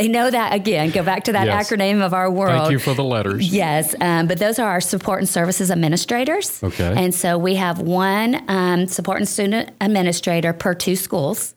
They 0.00 0.08
know 0.08 0.30
that 0.30 0.54
again. 0.54 0.90
Go 0.90 1.02
back 1.02 1.24
to 1.24 1.32
that 1.32 1.44
Yes. 1.46 1.70
acronym 1.70 2.00
of 2.02 2.14
our 2.14 2.30
world. 2.30 2.58
Thank 2.58 2.70
you 2.72 2.78
for 2.78 2.94
the 2.94 3.04
letters. 3.04 3.52
Yes, 3.52 3.94
um, 4.00 4.26
but 4.28 4.38
those 4.38 4.58
are 4.58 4.66
our 4.70 4.80
support 4.80 5.18
and 5.20 5.28
services 5.28 5.70
administrators. 5.70 6.62
Okay. 6.62 6.94
And 6.96 7.14
so 7.14 7.36
we 7.36 7.56
have 7.56 7.80
one 7.80 8.42
um, 8.48 8.86
support 8.86 9.18
and 9.18 9.28
student 9.28 9.70
administrator 9.78 10.54
per 10.54 10.72
two 10.72 10.96
schools. 10.96 11.54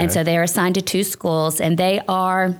And 0.00 0.12
so 0.12 0.24
they're 0.24 0.42
assigned 0.42 0.74
to 0.74 0.82
two 0.82 1.04
schools, 1.04 1.60
and 1.60 1.78
they 1.78 2.00
are 2.08 2.56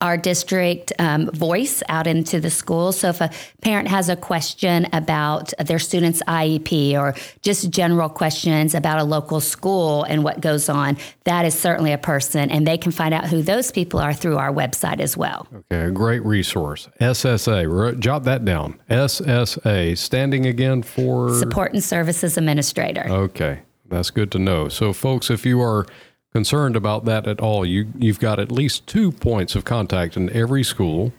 our 0.00 0.16
district 0.16 0.92
um, 0.98 1.28
voice 1.30 1.82
out 1.88 2.06
into 2.06 2.40
the 2.40 2.50
school. 2.50 2.92
So 2.92 3.08
if 3.08 3.20
a 3.20 3.30
parent 3.62 3.88
has 3.88 4.08
a 4.08 4.14
question 4.14 4.86
about 4.92 5.52
their 5.58 5.80
student's 5.80 6.22
IEP 6.22 6.92
or 6.94 7.14
just 7.42 7.70
general 7.70 8.08
questions 8.08 8.74
about 8.74 9.00
a 9.00 9.04
local 9.04 9.40
school 9.40 10.04
and 10.04 10.22
what 10.22 10.40
goes 10.40 10.68
on, 10.68 10.96
that 11.24 11.44
is 11.44 11.58
certainly 11.58 11.92
a 11.92 11.98
person, 11.98 12.50
and 12.50 12.66
they 12.66 12.78
can 12.78 12.92
find 12.92 13.12
out 13.12 13.26
who 13.26 13.42
those 13.42 13.72
people 13.72 13.98
are 13.98 14.14
through 14.14 14.36
our 14.36 14.52
website 14.52 15.00
as 15.00 15.16
well. 15.16 15.48
Okay, 15.52 15.86
a 15.86 15.90
great 15.90 16.24
resource. 16.24 16.88
SSA, 17.00 17.98
jot 17.98 18.24
that 18.24 18.44
down. 18.44 18.78
SSA, 18.88 19.98
standing 19.98 20.46
again 20.46 20.82
for 20.82 21.34
Support 21.34 21.72
and 21.72 21.82
Services 21.82 22.38
Administrator. 22.38 23.04
Okay, 23.08 23.62
that's 23.88 24.10
good 24.10 24.30
to 24.32 24.38
know. 24.38 24.68
So, 24.68 24.92
folks, 24.92 25.28
if 25.28 25.44
you 25.44 25.60
are 25.60 25.86
concerned 26.32 26.76
about 26.76 27.04
that 27.06 27.26
at 27.26 27.40
all, 27.40 27.64
you 27.64 27.92
you've 27.98 28.20
got 28.20 28.38
at 28.38 28.52
least 28.52 28.86
two 28.86 29.12
points 29.12 29.54
of 29.54 29.64
contact 29.64 30.16
in 30.16 30.30
every 30.30 30.62
school 30.62 31.12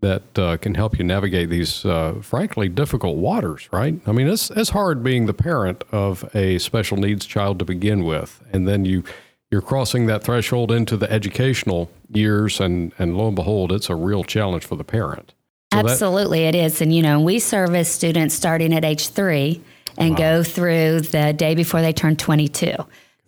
that 0.00 0.38
uh, 0.38 0.56
can 0.58 0.74
help 0.74 0.98
you 0.98 1.04
navigate 1.04 1.48
these, 1.48 1.84
uh, 1.86 2.14
frankly, 2.20 2.68
difficult 2.68 3.16
waters. 3.16 3.68
Right? 3.72 3.98
I 4.06 4.12
mean, 4.12 4.28
it's 4.28 4.50
it's 4.50 4.70
hard 4.70 5.02
being 5.02 5.26
the 5.26 5.34
parent 5.34 5.84
of 5.92 6.28
a 6.34 6.58
special 6.58 6.96
needs 6.96 7.26
child 7.26 7.58
to 7.60 7.64
begin 7.64 8.04
with, 8.04 8.42
and 8.52 8.66
then 8.68 8.84
you 8.84 9.04
you're 9.50 9.62
crossing 9.62 10.06
that 10.06 10.24
threshold 10.24 10.72
into 10.72 10.96
the 10.96 11.10
educational 11.10 11.90
years, 12.12 12.60
and 12.60 12.92
and 12.98 13.16
lo 13.16 13.28
and 13.28 13.36
behold, 13.36 13.72
it's 13.72 13.88
a 13.88 13.94
real 13.94 14.24
challenge 14.24 14.64
for 14.64 14.76
the 14.76 14.84
parent. 14.84 15.32
So 15.72 15.82
that- 15.82 15.90
Absolutely, 15.90 16.44
it 16.44 16.54
is. 16.54 16.80
And, 16.80 16.94
you 16.94 17.02
know, 17.02 17.20
we 17.20 17.38
service 17.40 17.90
students 17.90 18.34
starting 18.34 18.72
at 18.72 18.84
age 18.84 19.08
three 19.08 19.60
and 19.98 20.16
go 20.16 20.42
through 20.44 21.00
the 21.00 21.32
day 21.32 21.54
before 21.56 21.82
they 21.82 21.92
turn 21.92 22.16
22. 22.16 22.72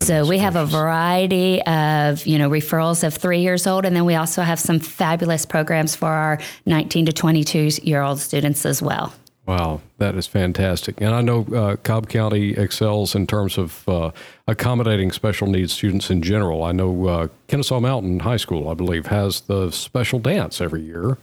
So 0.01 0.25
we 0.27 0.39
have 0.39 0.57
a 0.57 0.65
variety 0.65 1.61
of, 1.63 2.27
you 2.27 2.39
know, 2.39 2.49
referrals 2.49 3.05
of 3.05 3.15
three 3.15 3.41
years 3.41 3.67
old. 3.67 3.85
And 3.85 3.95
then 3.95 4.05
we 4.05 4.15
also 4.15 4.43
have 4.43 4.59
some 4.59 4.79
fabulous 4.79 5.45
programs 5.45 5.95
for 5.95 6.09
our 6.09 6.39
19 6.67 7.07
to 7.07 7.13
22 7.13 7.71
year 7.83 8.03
old 8.03 8.19
students 8.19 8.65
as 8.65 8.81
well. 8.81 9.13
Wow, 9.49 9.81
that 9.97 10.15
is 10.15 10.27
fantastic. 10.27 11.01
And 11.01 11.15
I 11.15 11.23
know 11.23 11.47
uh, 11.55 11.77
Cobb 11.77 12.11
County 12.11 12.51
excels 12.51 13.15
in 13.15 13.27
terms 13.27 13.57
of 13.57 13.89
uh, 13.89 14.11
accommodating 14.47 15.11
special 15.11 15.47
needs 15.47 15.73
students 15.73 16.11
in 16.11 16.21
general. 16.21 16.65
I 16.65 16.73
know 16.73 17.07
uh, 17.07 17.29
Kennesaw 17.47 17.81
Mountain 17.81 18.21
High 18.21 18.37
School, 18.37 18.69
I 18.69 18.75
believe, 18.75 19.07
has 19.07 19.41
the 19.41 19.71
special 19.71 20.19
dance 20.19 20.61
every 20.61 20.83
year 20.83 21.17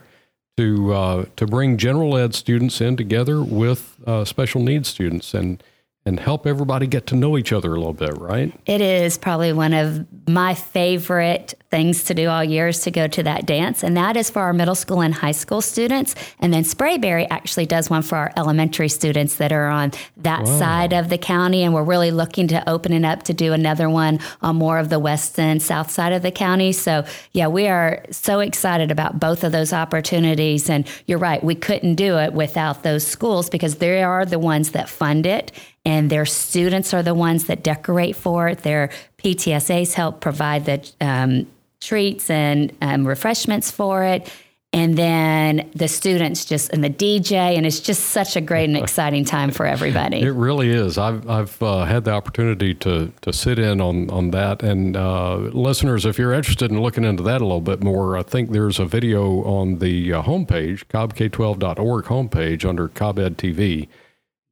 to 0.57 0.93
uh, 0.93 1.25
to 1.35 1.45
bring 1.45 1.77
general 1.77 2.17
ed 2.17 2.33
students 2.33 2.81
in 2.81 2.97
together 2.97 3.43
with 3.43 3.95
uh, 4.07 4.25
special 4.25 4.61
needs 4.61 4.87
students, 4.87 5.35
and 5.35 5.61
and 6.07 6.19
help 6.19 6.45
everybody 6.45 6.85
get 6.85 7.07
to 7.07 7.15
know 7.15 7.35
each 7.35 7.51
other 7.51 7.73
a 7.73 7.77
little 7.77 7.93
bit, 7.93 8.15
right? 8.19 8.53
It 8.67 8.79
is 8.79 9.17
probably 9.17 9.51
one 9.53 9.73
of 9.73 10.05
my 10.27 10.53
favorite 10.53 11.55
things 11.71 12.03
to 12.03 12.13
do 12.13 12.29
all 12.29 12.43
year 12.43 12.67
is 12.67 12.81
to 12.81 12.91
go 12.91 13.07
to 13.07 13.23
that 13.23 13.47
dance. 13.47 13.83
And 13.83 13.97
that 13.97 14.15
is 14.15 14.29
for 14.29 14.43
our 14.43 14.53
middle 14.53 14.75
school 14.75 15.01
and 15.01 15.15
high 15.15 15.31
school 15.31 15.61
students. 15.61 16.13
And 16.39 16.53
then 16.53 16.63
Sprayberry 16.63 17.25
actually 17.31 17.65
does 17.65 17.89
one 17.89 18.03
for 18.03 18.17
our 18.17 18.31
elementary 18.37 18.87
students 18.87 19.37
that 19.37 19.51
are 19.51 19.67
on 19.67 19.93
that 20.17 20.43
wow. 20.43 20.59
side 20.59 20.93
of 20.93 21.09
the 21.09 21.17
county. 21.17 21.63
And 21.63 21.73
we're 21.73 21.83
really 21.83 22.11
looking 22.11 22.47
to 22.49 22.69
open 22.69 22.93
it 22.93 23.03
up 23.03 23.23
to 23.23 23.33
do 23.33 23.53
another 23.53 23.89
one 23.89 24.19
on 24.43 24.57
more 24.57 24.77
of 24.77 24.89
the 24.89 24.99
west 24.99 25.39
and 25.39 25.59
south 25.61 25.89
side 25.89 26.13
of 26.13 26.21
the 26.21 26.31
county. 26.31 26.71
So, 26.71 27.03
yeah, 27.31 27.47
we 27.47 27.67
are 27.67 28.05
so 28.11 28.41
excited 28.41 28.91
about 28.91 29.19
both 29.19 29.43
of 29.43 29.51
those 29.51 29.73
opportunities. 29.73 30.69
And 30.69 30.87
you're 31.07 31.17
right, 31.17 31.43
we 31.43 31.55
couldn't 31.55 31.95
do 31.95 32.19
it 32.19 32.33
without 32.33 32.83
those 32.83 33.05
schools 33.05 33.49
because 33.49 33.75
they 33.75 34.03
are 34.03 34.23
the 34.23 34.39
ones 34.39 34.71
that 34.71 34.87
fund 34.87 35.25
it 35.25 35.51
and 35.85 36.09
their 36.09 36.25
students 36.25 36.93
are 36.93 37.03
the 37.03 37.13
ones 37.13 37.45
that 37.45 37.63
decorate 37.63 38.15
for 38.15 38.49
it. 38.49 38.59
Their 38.59 38.89
PTSAs 39.19 39.93
help 39.93 40.19
provide 40.19 40.65
the 40.65 40.91
um, 40.99 41.47
treats 41.79 42.29
and 42.29 42.75
um, 42.81 43.07
refreshments 43.07 43.69
for 43.69 44.03
it. 44.03 44.31
And 44.73 44.97
then 44.97 45.69
the 45.73 45.87
students 45.87 46.43
just 46.43 46.73
and 46.73 46.83
the 46.83 46.89
DJ, 46.89 47.55
and 47.55 47.65
it's 47.65 47.79
just 47.79 48.07
such 48.07 48.35
a 48.35 48.41
great 48.41 48.65
and 48.65 48.75
exciting 48.83 49.23
time 49.23 49.51
for 49.51 49.65
everybody. 49.65 50.19
It 50.19 50.31
really 50.31 50.69
is. 50.69 50.97
I've 50.97 51.29
I've 51.29 51.63
uh, 51.63 51.85
had 51.85 52.03
the 52.03 52.11
opportunity 52.11 52.73
to 52.75 53.13
to 53.21 53.31
sit 53.31 53.57
in 53.57 53.79
on 53.79 54.09
on 54.09 54.31
that. 54.31 54.63
And 54.63 54.97
uh, 54.97 55.37
listeners, 55.37 56.05
if 56.05 56.17
you're 56.17 56.33
interested 56.33 56.71
in 56.71 56.81
looking 56.81 57.05
into 57.05 57.23
that 57.23 57.39
a 57.39 57.45
little 57.45 57.61
bit 57.61 57.83
more, 57.83 58.17
I 58.17 58.23
think 58.23 58.51
there's 58.51 58.77
a 58.77 58.85
video 58.85 59.43
on 59.45 59.79
the 59.79 60.11
uh, 60.11 60.23
homepage, 60.23 60.83
cobbk12.org 60.87 62.05
homepage 62.05 62.67
under 62.67 62.89
Cobb 62.89 63.17
Ed 63.17 63.37
TV 63.37 63.87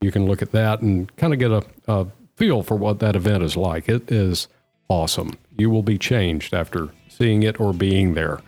you 0.04 0.12
can 0.12 0.26
look 0.26 0.42
at 0.42 0.52
that 0.52 0.82
and 0.82 1.16
kind 1.18 1.34
of 1.34 1.40
get 1.40 1.52
a, 1.52 1.64
a 1.88 2.08
feel 2.36 2.64
for 2.64 2.76
what 2.76 3.00
that 3.00 3.16
event 3.16 3.44
is 3.44 3.56
like. 3.56 3.88
It 3.88 4.12
is 4.12 4.48
awesome. 4.90 5.34
You 5.58 5.70
will 5.70 5.84
be 5.84 5.98
changed 5.98 6.54
after 6.54 6.90
seeing 7.10 7.44
it 7.44 7.60
or 7.60 7.74
being 7.74 8.14
there. 8.14 8.42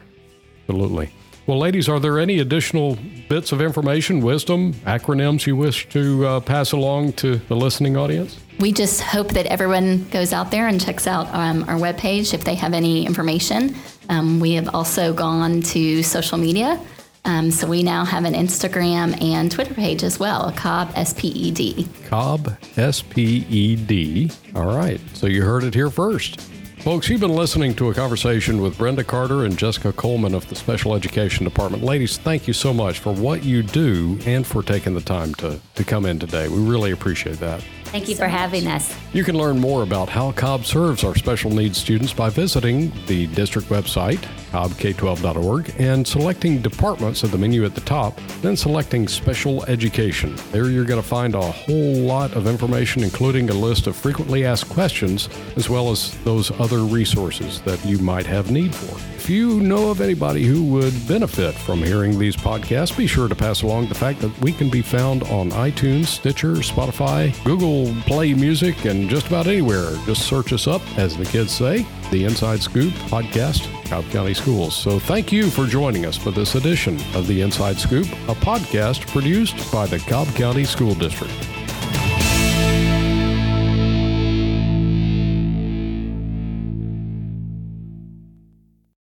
Absolutely. 0.62 1.12
Well, 1.48 1.60
ladies, 1.60 1.88
are 1.88 2.00
there 2.00 2.18
any 2.18 2.40
additional 2.40 2.98
bits 3.30 3.52
of 3.52 3.62
information, 3.62 4.22
wisdom, 4.22 4.74
acronyms 4.86 5.46
you 5.46 5.56
wish 5.56 5.88
to 5.90 6.26
uh, 6.26 6.40
pass 6.40 6.72
along 6.72 7.14
to 7.14 7.36
the 7.36 7.56
listening 7.56 7.96
audience? 7.96 8.40
We 8.60 8.72
just 8.72 9.02
hope 9.02 9.30
that 9.34 9.46
everyone 9.46 10.10
goes 10.10 10.34
out 10.34 10.50
there 10.50 10.68
and 10.68 10.84
checks 10.84 11.06
out 11.06 11.28
um, 11.34 11.64
our 11.70 11.76
webpage 11.76 12.34
if 12.34 12.44
they 12.44 12.56
have 12.56 12.74
any 12.74 13.06
information. 13.06 13.76
Um, 14.10 14.40
we 14.40 14.54
have 14.54 14.74
also 14.74 15.14
gone 15.14 15.62
to 15.62 16.02
social 16.02 16.40
media 16.40 16.80
um, 17.26 17.52
so 17.52 17.68
we 17.68 17.84
now 17.84 18.06
have 18.06 18.24
an 18.24 18.34
Instagram 18.34 19.22
and 19.22 19.52
Twitter 19.52 19.74
page 19.74 20.04
as 20.04 20.20
well, 20.20 20.52
Cobb 20.54 20.94
SPED. 20.96 21.88
Cobb 22.06 22.56
SPED. 22.76 24.32
All 24.56 24.76
right. 24.76 25.02
So 25.14 25.28
you 25.28 25.44
heard 25.44 25.64
it 25.64 25.74
here 25.74 25.90
first. 25.90 26.40
Folks, 26.86 27.10
you've 27.10 27.22
been 27.22 27.36
listening 27.36 27.74
to 27.78 27.90
a 27.90 27.96
conversation 27.96 28.62
with 28.62 28.78
Brenda 28.78 29.04
Carter 29.04 29.46
and 29.46 29.58
Jessica 29.58 29.92
Coleman 29.92 30.36
of 30.36 30.48
the 30.50 30.56
Special 30.56 30.94
Education 30.94 31.44
Department. 31.44 31.84
Ladies, 31.84 32.18
thank 32.20 32.48
you 32.48 32.54
so 32.54 32.72
much 32.72 33.00
for 33.00 33.12
what 33.12 33.44
you 33.44 33.64
do 33.64 34.20
and 34.28 34.46
for 34.46 34.62
taking 34.62 34.94
the 34.94 35.02
time 35.02 35.34
to, 35.36 35.60
to 35.74 35.84
come 35.84 36.06
in 36.06 36.20
today. 36.20 36.48
We 36.48 36.60
really 36.60 36.92
appreciate 36.92 37.40
that. 37.40 37.64
Thank 37.86 38.08
you 38.08 38.16
for 38.16 38.28
having 38.28 38.68
us. 38.68 38.96
You 39.14 39.24
can 39.24 39.36
learn 39.36 39.58
more 39.58 39.82
about 39.82 40.10
how 40.10 40.32
Cobb 40.34 40.64
serves 40.64 41.04
our 41.04 41.16
special 41.16 41.50
needs 41.50 41.80
students 41.80 42.14
by 42.14 42.30
visiting 42.30 42.92
the 43.08 43.26
district 43.28 43.70
website, 43.70 44.24
cobbk12.org, 44.56 45.74
and 45.80 46.08
selecting 46.08 46.62
departments 46.62 47.26
at 47.26 47.32
the 47.32 47.38
menu 47.38 47.66
at 47.66 47.76
the 47.76 47.82
top, 47.82 48.18
then 48.42 48.56
selecting 48.56 49.06
special 49.06 49.66
education. 49.66 50.34
There 50.52 50.70
you're 50.70 50.86
going 50.86 51.02
to 51.02 51.08
find 51.08 51.36
a 51.36 51.42
whole 51.42 51.96
lot 51.96 52.34
of 52.34 52.48
information, 52.48 53.04
including 53.04 53.50
a 53.50 53.54
list 53.54 53.88
of 53.88 53.98
frequently 53.98 54.46
asked 54.46 54.70
questions, 54.70 55.28
as 55.58 55.70
well 55.70 55.92
as 55.92 56.18
those 56.24 56.52
other 56.60 56.80
resources 56.80 57.60
that 57.62 57.84
you 57.86 57.98
might 57.98 58.26
have 58.26 58.50
need 58.50 58.74
for. 58.74 58.98
If 59.16 59.30
you 59.30 59.60
know 59.60 59.90
of 59.90 60.02
anybody 60.02 60.46
who 60.46 60.64
would 60.66 60.94
benefit 61.08 61.56
from 61.56 61.80
hearing 61.80 62.18
these 62.18 62.36
podcasts, 62.36 62.96
be 62.96 63.08
sure 63.08 63.28
to 63.28 63.36
pass 63.36 63.64
along 63.64 63.88
the 63.88 63.96
fact 63.96 64.22
that 64.22 64.40
we 64.40 64.52
can 64.52 64.70
be 64.70 64.84
found 64.84 65.24
on 65.24 65.50
iTunes, 65.50 66.06
Stitcher, 66.06 66.54
Spotify, 66.58 67.34
Google 67.44 67.94
Play 68.04 68.36
Music, 68.36 68.86
and 68.86 69.10
just 69.10 69.28
about 69.28 69.48
anywhere. 69.48 69.94
Just 70.06 70.28
search 70.28 70.54
us 70.54 70.68
up, 70.68 70.82
as 70.98 71.18
the 71.18 71.26
kids 71.26 71.52
say, 71.52 71.86
the 72.12 72.24
Inside 72.24 72.62
Scoop 72.62 72.94
podcast, 73.10 73.75
Cobb 73.86 74.10
County 74.10 74.34
Schools. 74.34 74.76
So 74.76 75.00
thank 75.00 75.32
you 75.32 75.50
for 75.50 75.66
joining 75.66 76.06
us 76.06 76.18
for 76.18 76.32
this 76.32 76.56
edition 76.56 76.96
of 77.14 77.28
the 77.28 77.42
Inside 77.42 77.78
Scoop, 77.78 78.06
a 78.28 78.36
podcast 78.36 79.08
produced 79.08 79.72
by 79.72 79.86
the 79.86 80.00
Cobb 80.00 80.28
County 80.36 80.66
School 80.66 80.96
District. 80.96 81.34